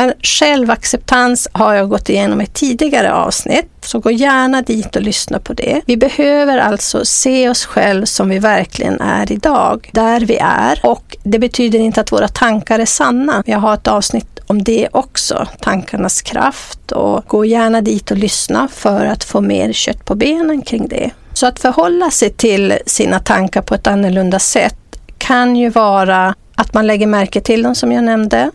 Men 0.00 0.12
självacceptans 0.22 1.48
har 1.52 1.74
jag 1.74 1.88
gått 1.88 2.08
igenom 2.08 2.40
i 2.40 2.44
ett 2.44 2.54
tidigare 2.54 3.12
avsnitt, 3.12 3.68
så 3.80 3.98
gå 3.98 4.10
gärna 4.10 4.62
dit 4.62 4.96
och 4.96 5.02
lyssna 5.02 5.38
på 5.38 5.52
det. 5.52 5.80
Vi 5.86 5.96
behöver 5.96 6.58
alltså 6.58 7.04
se 7.04 7.48
oss 7.48 7.64
själv 7.64 8.04
som 8.04 8.28
vi 8.28 8.38
verkligen 8.38 9.00
är 9.00 9.32
idag, 9.32 9.90
där 9.92 10.20
vi 10.20 10.36
är. 10.40 10.80
Och 10.82 11.16
det 11.22 11.38
betyder 11.38 11.78
inte 11.78 12.00
att 12.00 12.12
våra 12.12 12.28
tankar 12.28 12.78
är 12.78 12.86
sanna. 12.86 13.42
Jag 13.46 13.58
har 13.58 13.74
ett 13.74 13.88
avsnitt 13.88 14.38
om 14.46 14.62
det 14.62 14.88
också, 14.92 15.46
tankarnas 15.60 16.22
kraft 16.22 16.92
och 16.92 17.24
gå 17.26 17.44
gärna 17.44 17.80
dit 17.80 18.10
och 18.10 18.18
lyssna 18.18 18.68
för 18.68 19.06
att 19.06 19.24
få 19.24 19.40
mer 19.40 19.72
kött 19.72 20.04
på 20.04 20.14
benen 20.14 20.62
kring 20.62 20.88
det. 20.88 21.10
Så 21.32 21.46
att 21.46 21.60
förhålla 21.60 22.10
sig 22.10 22.30
till 22.30 22.74
sina 22.86 23.18
tankar 23.18 23.62
på 23.62 23.74
ett 23.74 23.86
annorlunda 23.86 24.38
sätt 24.38 24.76
kan 25.18 25.56
ju 25.56 25.68
vara 25.68 26.34
att 26.54 26.74
man 26.74 26.86
lägger 26.86 27.06
märke 27.06 27.40
till 27.40 27.62
dem 27.62 27.74
som 27.74 27.92
jag 27.92 28.04
nämnde. 28.04 28.50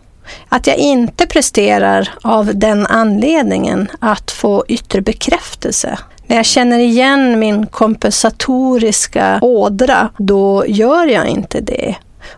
Att 0.48 0.66
jag 0.66 0.76
inte 0.76 1.26
presterar 1.26 2.08
av 2.22 2.50
den 2.54 2.86
anledningen 2.86 3.88
att 3.98 4.30
få 4.30 4.64
yttre 4.68 5.00
bekräftelse. 5.00 5.98
När 6.26 6.36
jag 6.36 6.46
känner 6.46 6.78
igen 6.78 7.38
min 7.38 7.66
kompensatoriska 7.66 9.38
ådra, 9.42 10.08
då 10.18 10.64
gör 10.66 11.06
jag 11.06 11.26
inte 11.26 11.60
det. 11.60 11.94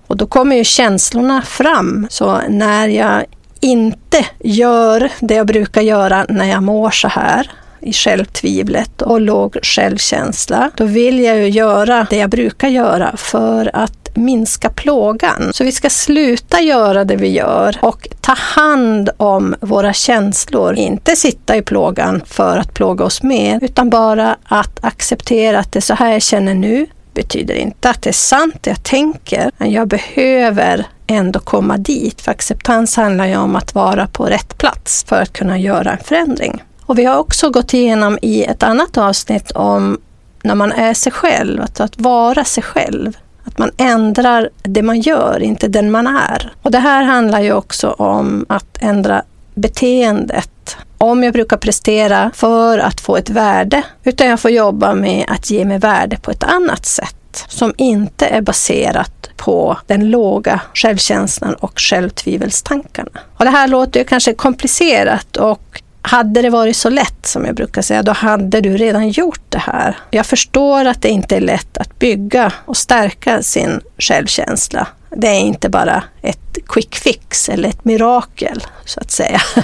Och 0.07 0.17
då 0.17 0.27
kommer 0.27 0.57
ju 0.57 0.65
känslorna 0.65 1.43
fram. 1.43 2.07
Så 2.11 2.41
när 2.49 2.89
jag 2.89 3.25
inte 3.61 4.27
gör 4.41 5.09
det 5.21 5.35
jag 5.35 5.47
brukar 5.47 5.83
göra 5.83 6.27
när 6.29 6.45
jag 6.45 6.63
mår 6.63 6.91
så 6.91 7.09
här, 7.09 7.51
i 7.81 7.93
självtvivlet 7.93 9.03
och 9.03 9.21
låg 9.21 9.57
självkänsla, 9.63 10.71
då 10.77 10.85
vill 10.85 11.21
jag 11.21 11.37
ju 11.37 11.49
göra 11.49 12.07
det 12.11 12.17
jag 12.17 12.31
brukar 12.31 12.69
göra 12.69 13.17
för 13.17 13.71
att 13.73 13.99
minska 14.15 14.71
plågan. 14.71 15.51
Så 15.53 15.65
vi 15.65 15.73
ska 15.73 15.91
sluta 15.91 16.61
göra 16.61 17.05
det 17.05 17.17
vi 17.17 17.29
gör 17.29 17.77
och 17.81 18.09
ta 18.21 18.33
hand 18.33 19.11
om 19.17 19.55
våra 19.61 19.93
känslor. 19.93 20.75
Inte 20.75 21.17
sitta 21.17 21.57
i 21.57 21.63
plågan 21.63 22.23
för 22.27 22.59
att 22.59 22.75
plåga 22.75 23.05
oss 23.05 23.23
mer, 23.23 23.65
utan 23.65 23.91
bara 23.91 24.37
att 24.45 24.85
acceptera 24.85 25.59
att 25.59 25.73
det 25.73 25.79
är 25.79 25.81
så 25.81 25.95
här 25.95 26.13
jag 26.13 26.23
känner 26.23 26.55
nu. 26.55 26.87
betyder 27.15 27.55
inte 27.55 27.91
att 27.91 28.03
det 28.03 28.11
är 28.11 28.13
sant 28.13 28.55
det 28.61 28.71
jag 28.71 28.83
tänker, 28.83 29.51
men 29.59 29.71
jag 29.71 29.89
behöver 29.89 30.87
ändå 31.07 31.41
komma 31.41 31.77
dit. 31.79 32.21
För 32.21 32.31
acceptans 32.31 32.97
handlar 32.97 33.27
ju 33.27 33.37
om 33.37 33.57
att 33.57 33.75
vara 33.75 34.07
på 34.07 34.25
rätt 34.25 34.59
plats 34.59 35.05
för 35.09 35.23
att 35.23 35.33
kunna 35.33 35.59
göra 35.59 35.91
en 35.91 36.05
förändring. 36.05 36.63
Och 36.89 36.99
vi 36.99 37.05
har 37.05 37.17
också 37.17 37.51
gått 37.51 37.75
igenom 37.75 38.19
i 38.23 38.45
ett 38.45 38.63
annat 38.63 38.99
avsnitt 38.99 39.51
om 39.51 39.99
när 40.43 40.55
man 40.55 40.73
är 40.73 40.95
sig 40.95 41.13
själv, 41.13 41.63
att, 41.63 41.81
att 41.81 42.01
vara 42.01 42.45
sig 42.45 42.63
själv. 42.63 43.17
Att 43.45 43.59
man 43.59 43.71
ändrar 43.77 44.51
det 44.63 44.83
man 44.83 45.01
gör, 45.01 45.43
inte 45.43 45.69
den 45.69 45.91
man 45.91 46.07
är. 46.07 46.53
Och 46.63 46.71
det 46.71 46.79
här 46.79 47.03
handlar 47.03 47.41
ju 47.41 47.53
också 47.53 47.91
om 47.91 48.47
att 48.49 48.79
ändra 48.81 49.23
beteendet. 49.55 50.77
Om 50.99 51.25
jag 51.25 51.33
brukar 51.33 51.57
prestera 51.57 52.31
för 52.35 52.79
att 52.79 53.01
få 53.01 53.17
ett 53.17 53.31
värde, 53.31 53.83
utan 54.05 54.27
jag 54.27 54.41
får 54.41 54.51
jobba 54.51 54.95
med 54.95 55.25
att 55.29 55.51
ge 55.51 55.65
mig 55.65 55.79
värde 55.79 56.17
på 56.17 56.31
ett 56.31 56.45
annat 56.45 56.87
sätt 56.87 57.45
som 57.49 57.75
inte 57.77 58.27
är 58.27 58.41
baserat 58.41 59.31
på 59.37 59.79
den 59.87 60.11
låga 60.11 60.61
självkänslan 60.75 61.55
och 61.55 61.81
självtvivelstankarna. 61.81 63.21
Och 63.37 63.45
det 63.45 63.51
här 63.51 63.69
låter 63.69 64.01
ju 64.01 64.07
kanske 64.07 64.35
komplicerat 64.35 65.37
och 65.37 65.83
hade 66.09 66.43
det 66.43 66.51
varit 66.51 66.77
så 66.77 66.91
lätt, 66.91 67.27
som 67.27 67.45
jag 67.45 67.55
brukar 67.55 67.83
säga, 67.83 68.03
då 68.03 68.13
hade 68.13 68.61
du 68.61 68.77
redan 68.77 69.09
gjort 69.09 69.43
det 69.49 69.59
här. 69.59 69.97
Jag 70.11 70.27
förstår 70.27 70.85
att 70.85 71.03
det 71.03 71.09
inte 71.09 71.37
är 71.37 71.41
lätt 71.41 71.79
att 71.79 71.99
bygga 71.99 72.53
och 72.65 72.77
stärka 72.77 73.43
sin 73.43 73.81
självkänsla. 73.99 74.87
Det 75.11 75.29
är 75.29 75.41
inte 75.41 75.69
bara 75.69 76.03
ett 76.23 76.59
quick 76.67 76.95
fix 76.95 77.49
eller 77.49 77.69
ett 77.69 77.85
mirakel, 77.85 78.67
så 78.85 79.01
att 79.01 79.11
säga. 79.11 79.41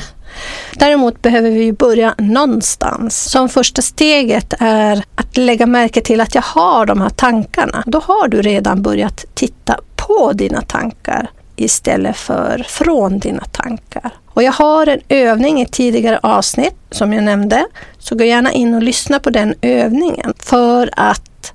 Däremot 0.74 1.22
behöver 1.22 1.50
vi 1.50 1.72
börja 1.72 2.14
någonstans. 2.18 3.30
Som 3.30 3.48
första 3.48 3.82
steget 3.82 4.54
är 4.60 5.04
att 5.14 5.36
lägga 5.36 5.66
märke 5.66 6.00
till 6.00 6.20
att 6.20 6.34
jag 6.34 6.42
har 6.42 6.86
de 6.86 7.00
här 7.00 7.10
tankarna. 7.10 7.82
Då 7.86 8.00
har 8.04 8.28
du 8.28 8.42
redan 8.42 8.82
börjat 8.82 9.24
titta 9.34 9.80
på 9.96 10.32
dina 10.32 10.62
tankar 10.62 11.30
istället 11.56 12.16
för 12.16 12.64
från 12.68 13.18
dina 13.18 13.44
tankar. 13.44 14.10
Och 14.26 14.42
jag 14.42 14.52
har 14.52 14.86
en 14.86 15.00
övning 15.08 15.60
i 15.60 15.66
tidigare 15.66 16.20
avsnitt 16.22 16.76
som 16.90 17.12
jag 17.12 17.24
nämnde, 17.24 17.66
så 17.98 18.14
gå 18.14 18.24
gärna 18.24 18.52
in 18.52 18.74
och 18.74 18.82
lyssna 18.82 19.20
på 19.20 19.30
den 19.30 19.54
övningen 19.62 20.34
för 20.38 20.90
att 20.96 21.52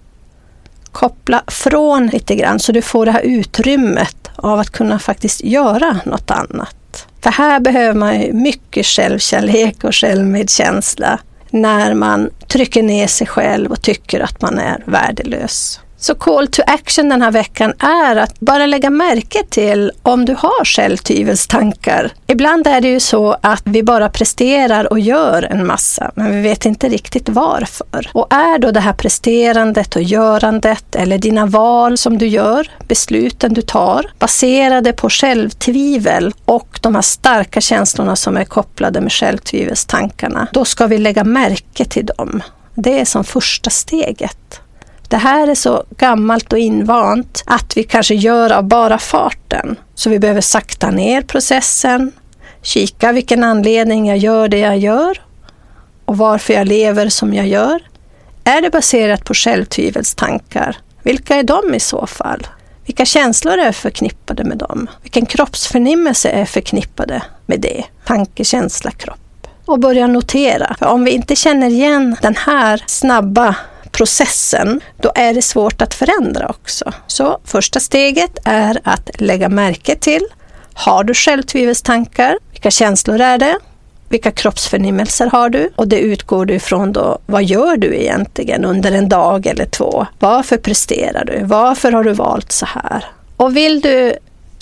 koppla 0.92 1.44
från 1.48 2.08
lite 2.08 2.36
grann 2.36 2.60
så 2.60 2.72
du 2.72 2.82
får 2.82 3.06
det 3.06 3.12
här 3.12 3.22
utrymmet 3.22 4.30
av 4.36 4.60
att 4.60 4.70
kunna 4.70 5.00
faktiskt 5.00 5.44
göra 5.44 6.00
något 6.06 6.32
annat. 6.32 7.08
För 7.22 7.30
här 7.30 7.60
behöver 7.60 8.00
man 8.00 8.42
mycket 8.44 8.86
självkärlek 8.86 9.84
och 9.84 9.96
självmedkänsla 9.96 11.20
när 11.50 11.94
man 11.94 12.30
trycker 12.48 12.84
ner 12.84 13.08
sig 13.08 13.28
själv 13.28 13.72
och 13.72 13.82
tycker 13.82 14.20
att 14.20 14.42
man 14.42 14.60
är 14.60 14.84
värdelös. 14.86 15.80
Så 16.02 16.16
call 16.16 16.48
to 16.48 16.62
action 16.68 17.10
den 17.10 17.22
här 17.22 17.32
veckan 17.32 17.74
är 17.80 18.16
att 18.16 18.40
bara 18.40 18.66
lägga 18.66 18.90
märke 18.90 19.44
till 19.50 19.92
om 20.04 20.26
du 20.26 20.34
har 20.34 20.66
självtvivelstankar. 20.66 22.12
Ibland 22.28 22.68
är 22.68 22.82
det 22.82 22.88
ju 22.88 23.00
så 23.00 23.36
att 23.42 23.62
vi 23.66 23.84
bara 23.84 24.10
presterar 24.10 24.92
och 24.92 25.00
gör 25.00 25.44
en 25.44 25.68
massa, 25.68 26.12
men 26.16 26.32
vi 26.36 26.42
vet 26.42 26.66
inte 26.66 26.90
riktigt 26.90 27.30
varför. 27.30 28.10
Och 28.14 28.34
är 28.34 28.60
då 28.60 28.72
det 28.72 28.80
här 28.80 28.94
presterandet 28.94 29.96
och 29.96 30.02
görandet 30.02 30.96
eller 30.96 31.18
dina 31.18 31.46
val 31.46 31.98
som 31.98 32.18
du 32.18 32.28
gör, 32.28 32.72
besluten 32.88 33.54
du 33.54 33.62
tar, 33.62 34.12
baserade 34.20 34.94
på 34.94 35.10
självtvivel 35.10 36.34
och 36.46 36.80
de 36.82 36.96
här 36.96 37.02
starka 37.02 37.62
känslorna 37.62 38.16
som 38.16 38.38
är 38.38 38.46
kopplade 38.46 39.02
med 39.02 39.12
självtvivelstankarna, 39.12 40.48
då 40.54 40.66
ska 40.66 40.88
vi 40.88 40.98
lägga 40.98 41.24
märke 41.24 41.86
till 41.86 42.06
dem. 42.06 42.42
Det 42.76 43.00
är 43.00 43.06
som 43.06 43.24
första 43.24 43.70
steget. 43.70 44.62
Det 45.10 45.18
här 45.18 45.48
är 45.48 45.56
så 45.56 45.84
gammalt 45.98 46.54
och 46.54 46.60
invant 46.60 47.44
att 47.46 47.78
vi 47.78 47.84
kanske 47.84 48.16
gör 48.16 48.52
av 48.52 48.64
bara 48.64 48.98
farten. 48.98 49.76
Så 49.96 50.10
vi 50.10 50.20
behöver 50.20 50.42
sakta 50.42 50.92
ner 50.92 51.22
processen, 51.22 52.12
kika 52.62 53.12
vilken 53.12 53.44
anledning 53.44 54.08
jag 54.08 54.18
gör 54.18 54.48
det 54.48 54.60
jag 54.60 54.78
gör 54.78 55.22
och 56.06 56.18
varför 56.18 56.54
jag 56.54 56.68
lever 56.68 57.10
som 57.10 57.34
jag 57.34 57.48
gör. 57.48 57.80
Är 58.44 58.62
det 58.62 58.70
baserat 58.70 59.26
på 59.26 59.34
självtvivelstankar? 59.34 60.78
Vilka 61.04 61.36
är 61.36 61.44
de 61.44 61.74
i 61.74 61.80
så 61.80 62.08
fall? 62.08 62.48
Vilka 62.86 63.06
känslor 63.06 63.58
är 63.58 63.72
förknippade 63.72 64.44
med 64.44 64.58
dem? 64.58 64.88
Vilken 65.02 65.26
kroppsförnimmelse 65.26 66.30
är 66.30 66.46
förknippade 66.46 67.22
med 67.46 67.62
det? 67.62 67.84
Tanke, 68.06 68.44
känsla, 68.44 68.92
kropp. 68.92 69.48
Och 69.66 69.80
börja 69.80 70.08
notera. 70.08 70.76
För 70.80 70.86
om 70.86 71.04
vi 71.04 71.12
inte 71.12 71.36
känner 71.36 71.70
igen 71.70 72.16
den 72.22 72.36
här 72.36 72.84
snabba 72.88 73.56
processen, 73.92 74.82
då 74.98 75.12
är 75.16 75.34
det 75.34 75.42
svårt 75.42 75.82
att 75.82 75.94
förändra 75.94 76.48
också. 76.48 76.94
Så 77.08 77.40
första 77.46 77.80
steget 77.80 78.38
är 78.46 78.82
att 78.84 79.10
lägga 79.22 79.50
märke 79.50 79.96
till, 79.96 80.22
har 80.74 81.04
du 81.04 81.14
självtvivelstankar? 81.14 82.38
Vilka 82.52 82.72
känslor 82.72 83.22
är 83.22 83.38
det? 83.38 83.58
Vilka 84.10 84.32
kroppsförnimmelser 84.32 85.28
har 85.28 85.50
du? 85.50 85.70
Och 85.76 85.88
det 85.88 86.00
utgår 86.00 86.46
du 86.46 86.54
ifrån 86.54 86.94
då, 86.94 87.20
vad 87.26 87.44
gör 87.44 87.78
du 87.78 87.96
egentligen 87.96 88.66
under 88.66 88.92
en 88.92 89.10
dag 89.10 89.48
eller 89.48 89.66
två? 89.66 90.08
Varför 90.20 90.58
presterar 90.58 91.26
du? 91.26 91.44
Varför 91.44 91.92
har 91.92 92.04
du 92.04 92.14
valt 92.14 92.52
så 92.52 92.66
här? 92.66 93.06
Och 93.38 93.58
vill 93.58 93.82
du 93.82 94.14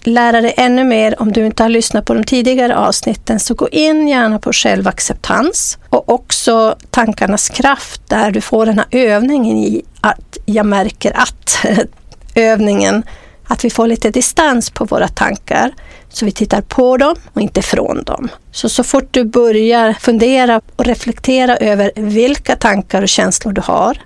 lära 0.08 0.42
dig 0.42 0.54
ännu 0.58 0.84
mer 0.84 1.22
om 1.22 1.32
du 1.32 1.46
inte 1.46 1.64
har 1.64 1.70
lyssnat 1.70 2.06
på 2.06 2.14
de 2.14 2.24
tidigare 2.24 2.78
avsnitten 2.78 3.40
så 3.40 3.54
gå 3.54 3.70
in 3.70 4.08
gärna 4.08 4.40
på 4.40 4.54
självacceptans 4.54 5.78
och 5.90 6.10
också 6.10 6.76
tankarnas 6.90 7.50
kraft 7.50 8.02
där 8.08 8.32
du 8.32 8.42
får 8.42 8.66
den 8.66 8.78
här 8.78 8.88
övningen 8.92 9.58
i 9.58 9.84
att 10.02 10.38
jag 10.46 10.66
märker 10.66 11.18
att 11.18 11.66
övningen 12.36 13.04
att 13.48 13.66
vi 13.66 13.70
får 13.70 13.88
lite 13.88 14.10
distans 14.10 14.70
på 14.70 14.86
våra 14.86 15.08
tankar 15.08 15.74
så 16.10 16.26
vi 16.26 16.32
tittar 16.32 16.62
på 16.62 16.98
dem 16.98 17.16
och 17.34 17.42
inte 17.42 17.62
från 17.62 18.04
dem. 18.04 18.30
Så 18.52 18.70
så 18.70 18.84
fort 18.84 19.08
du 19.12 19.24
börjar 19.24 19.94
fundera 19.94 20.62
och 20.76 20.86
reflektera 20.86 21.58
över 21.58 21.92
vilka 21.96 22.56
tankar 22.56 23.02
och 23.02 23.10
känslor 23.10 23.54
du 23.54 23.62
har 23.62 23.98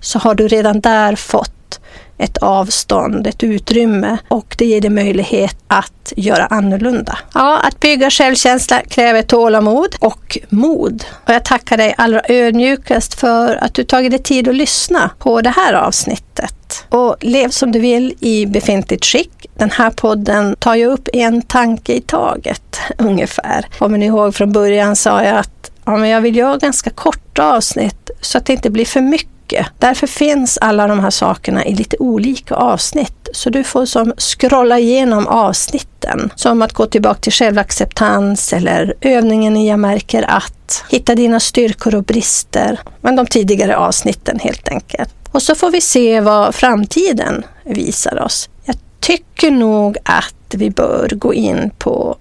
så 0.00 0.18
har 0.18 0.34
du 0.34 0.48
redan 0.48 0.80
där 0.80 1.16
fått 1.16 1.80
ett 2.18 2.38
avstånd, 2.38 3.26
ett 3.26 3.42
utrymme 3.42 4.18
och 4.28 4.54
det 4.58 4.64
ger 4.64 4.80
dig 4.80 4.90
möjlighet 4.90 5.56
att 5.68 6.12
göra 6.16 6.46
annorlunda. 6.46 7.18
Ja, 7.34 7.58
att 7.58 7.80
bygga 7.80 8.10
självkänsla 8.10 8.82
kräver 8.88 9.22
tålamod 9.22 9.96
och 10.00 10.38
mod. 10.48 11.04
Och 11.24 11.34
jag 11.34 11.44
tackar 11.44 11.76
dig 11.76 11.94
allra 11.98 12.22
ödmjukast 12.28 13.14
för 13.14 13.56
att 13.56 13.74
du 13.74 13.84
tagit 13.84 14.10
dig 14.10 14.22
tid 14.22 14.48
att 14.48 14.54
lyssna 14.54 15.10
på 15.18 15.40
det 15.40 15.50
här 15.50 15.74
avsnittet. 15.74 16.84
Och 16.88 17.16
lev 17.20 17.48
som 17.48 17.72
du 17.72 17.78
vill 17.78 18.14
i 18.20 18.46
befintligt 18.46 19.04
skick. 19.04 19.46
Den 19.54 19.70
här 19.70 19.90
podden 19.90 20.56
tar 20.58 20.74
ju 20.74 20.86
upp 20.86 21.08
en 21.12 21.42
tanke 21.42 21.92
i 21.92 22.00
taget 22.00 22.80
ungefär. 22.98 23.66
Kommer 23.78 23.98
ni 23.98 24.06
ihåg 24.06 24.34
från 24.34 24.52
början 24.52 24.96
sa 24.96 25.22
jag 25.24 25.36
att 25.36 25.70
ja, 25.84 25.96
men 25.96 26.08
jag 26.08 26.20
vill 26.20 26.36
göra 26.36 26.56
ganska 26.56 26.90
korta 26.90 27.52
avsnitt 27.56 28.10
så 28.20 28.38
att 28.38 28.46
det 28.46 28.52
inte 28.52 28.70
blir 28.70 28.84
för 28.84 29.00
mycket 29.00 29.37
mycket. 29.48 29.66
Därför 29.78 30.06
finns 30.06 30.58
alla 30.60 30.86
de 30.86 31.00
här 31.00 31.10
sakerna 31.10 31.64
i 31.64 31.74
lite 31.74 31.96
olika 31.98 32.54
avsnitt. 32.54 33.28
Så 33.32 33.50
du 33.50 33.64
får 33.64 33.86
som 33.86 34.12
scrolla 34.18 34.78
igenom 34.78 35.26
avsnitten. 35.26 36.30
Som 36.36 36.62
att 36.62 36.72
gå 36.72 36.86
tillbaka 36.86 37.20
till 37.20 37.32
självacceptans 37.32 38.52
eller 38.52 38.94
övningen 39.00 39.56
i 39.56 39.68
Jag 39.68 39.78
märker 39.78 40.22
att. 40.22 40.84
Hitta 40.90 41.14
dina 41.14 41.40
styrkor 41.40 41.94
och 41.94 42.04
brister. 42.04 42.80
Men 43.00 43.16
de 43.16 43.26
tidigare 43.26 43.76
avsnitten 43.76 44.38
helt 44.38 44.68
enkelt. 44.68 45.14
Och 45.32 45.42
så 45.42 45.54
får 45.54 45.70
vi 45.70 45.80
se 45.80 46.20
vad 46.20 46.54
framtiden 46.54 47.42
visar 47.64 48.22
oss. 48.22 48.48
Jag 48.64 48.76
tycker 49.00 49.50
nog 49.50 49.96
att 50.04 50.54
vi 50.54 50.70
bör 50.70 51.08
gå 51.08 51.34
in 51.34 51.70
på 51.78 52.16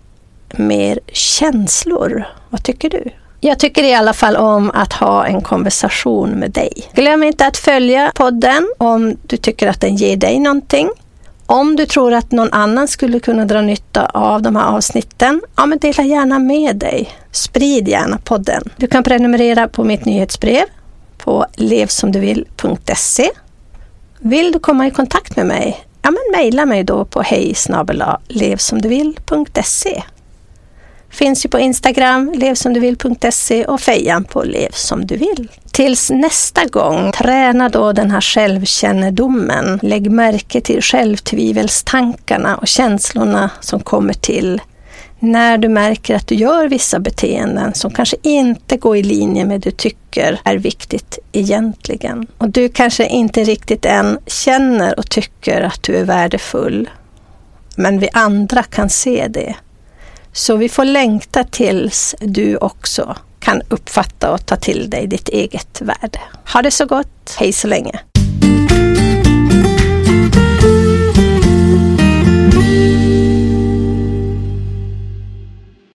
mer 0.57 0.99
känslor. 1.13 2.23
Vad 2.49 2.63
tycker 2.63 2.89
du? 2.89 3.03
Jag 3.39 3.59
tycker 3.59 3.83
i 3.83 3.93
alla 3.93 4.13
fall 4.13 4.35
om 4.35 4.71
att 4.73 4.93
ha 4.93 5.25
en 5.25 5.41
konversation 5.41 6.29
med 6.29 6.51
dig. 6.51 6.71
Glöm 6.93 7.23
inte 7.23 7.47
att 7.47 7.57
följa 7.57 8.11
podden 8.15 8.67
om 8.77 9.17
du 9.23 9.37
tycker 9.37 9.67
att 9.67 9.81
den 9.81 9.95
ger 9.95 10.17
dig 10.17 10.39
någonting. 10.39 10.89
Om 11.45 11.75
du 11.75 11.85
tror 11.85 12.13
att 12.13 12.31
någon 12.31 12.53
annan 12.53 12.87
skulle 12.87 13.19
kunna 13.19 13.45
dra 13.45 13.61
nytta 13.61 14.05
av 14.05 14.41
de 14.41 14.55
här 14.55 14.65
avsnitten, 14.65 15.41
ja 15.55 15.65
men 15.65 15.77
dela 15.77 16.03
gärna 16.03 16.39
med 16.39 16.75
dig. 16.75 17.09
Sprid 17.31 17.87
gärna 17.87 18.17
podden. 18.17 18.63
Du 18.77 18.87
kan 18.87 19.03
prenumerera 19.03 19.67
på 19.67 19.83
mitt 19.83 20.05
nyhetsbrev 20.05 20.65
på 21.17 21.45
levsomduvill.se. 21.55 23.29
Vill 24.19 24.51
du 24.51 24.59
komma 24.59 24.87
i 24.87 24.91
kontakt 24.91 25.35
med 25.35 25.45
mig? 25.45 25.85
Ja 26.01 26.11
men 26.11 26.39
mejla 26.39 26.65
mig 26.65 26.83
då 26.83 27.05
på 27.05 27.21
hej 27.21 27.55
levsomduvill.se. 28.27 30.03
Finns 31.17 31.45
ju 31.45 31.49
på 31.49 31.59
Instagram, 31.59 32.33
levsomduvill.se 32.35 33.65
och 33.65 33.81
fejan 33.81 34.23
på 34.23 34.43
levsomduvill. 34.43 35.47
Tills 35.71 36.09
nästa 36.09 36.65
gång, 36.65 37.11
träna 37.11 37.69
då 37.69 37.91
den 37.91 38.11
här 38.11 38.21
självkännedomen. 38.21 39.79
Lägg 39.81 40.11
märke 40.11 40.61
till 40.61 40.81
självtvivelstankarna 40.81 42.57
och 42.57 42.67
känslorna 42.67 43.49
som 43.59 43.79
kommer 43.79 44.13
till 44.13 44.61
när 45.19 45.57
du 45.57 45.69
märker 45.69 46.15
att 46.15 46.27
du 46.27 46.35
gör 46.35 46.67
vissa 46.67 46.99
beteenden 46.99 47.73
som 47.73 47.91
kanske 47.91 48.17
inte 48.21 48.77
går 48.77 48.97
i 48.97 49.03
linje 49.03 49.45
med 49.45 49.61
det 49.61 49.69
du 49.69 49.71
tycker 49.71 50.39
är 50.43 50.57
viktigt 50.57 51.19
egentligen. 51.31 52.27
Och 52.37 52.49
du 52.49 52.69
kanske 52.69 53.07
inte 53.07 53.43
riktigt 53.43 53.85
än 53.85 54.19
känner 54.27 54.99
och 54.99 55.09
tycker 55.09 55.61
att 55.61 55.83
du 55.83 55.95
är 55.95 56.03
värdefull. 56.03 56.89
Men 57.75 57.99
vi 57.99 58.09
andra 58.13 58.63
kan 58.63 58.89
se 58.89 59.27
det. 59.27 59.55
Så 60.33 60.55
vi 60.55 60.69
får 60.69 60.85
längta 60.85 61.43
tills 61.43 62.15
du 62.19 62.57
också 62.57 63.15
kan 63.39 63.61
uppfatta 63.69 64.31
och 64.31 64.45
ta 64.45 64.55
till 64.55 64.89
dig 64.89 65.07
ditt 65.07 65.29
eget 65.29 65.81
värde. 65.81 66.19
Ha 66.53 66.61
det 66.61 66.71
så 66.71 66.85
gott. 66.85 67.35
Hej 67.37 67.53
så 67.53 67.67
länge. 67.67 67.99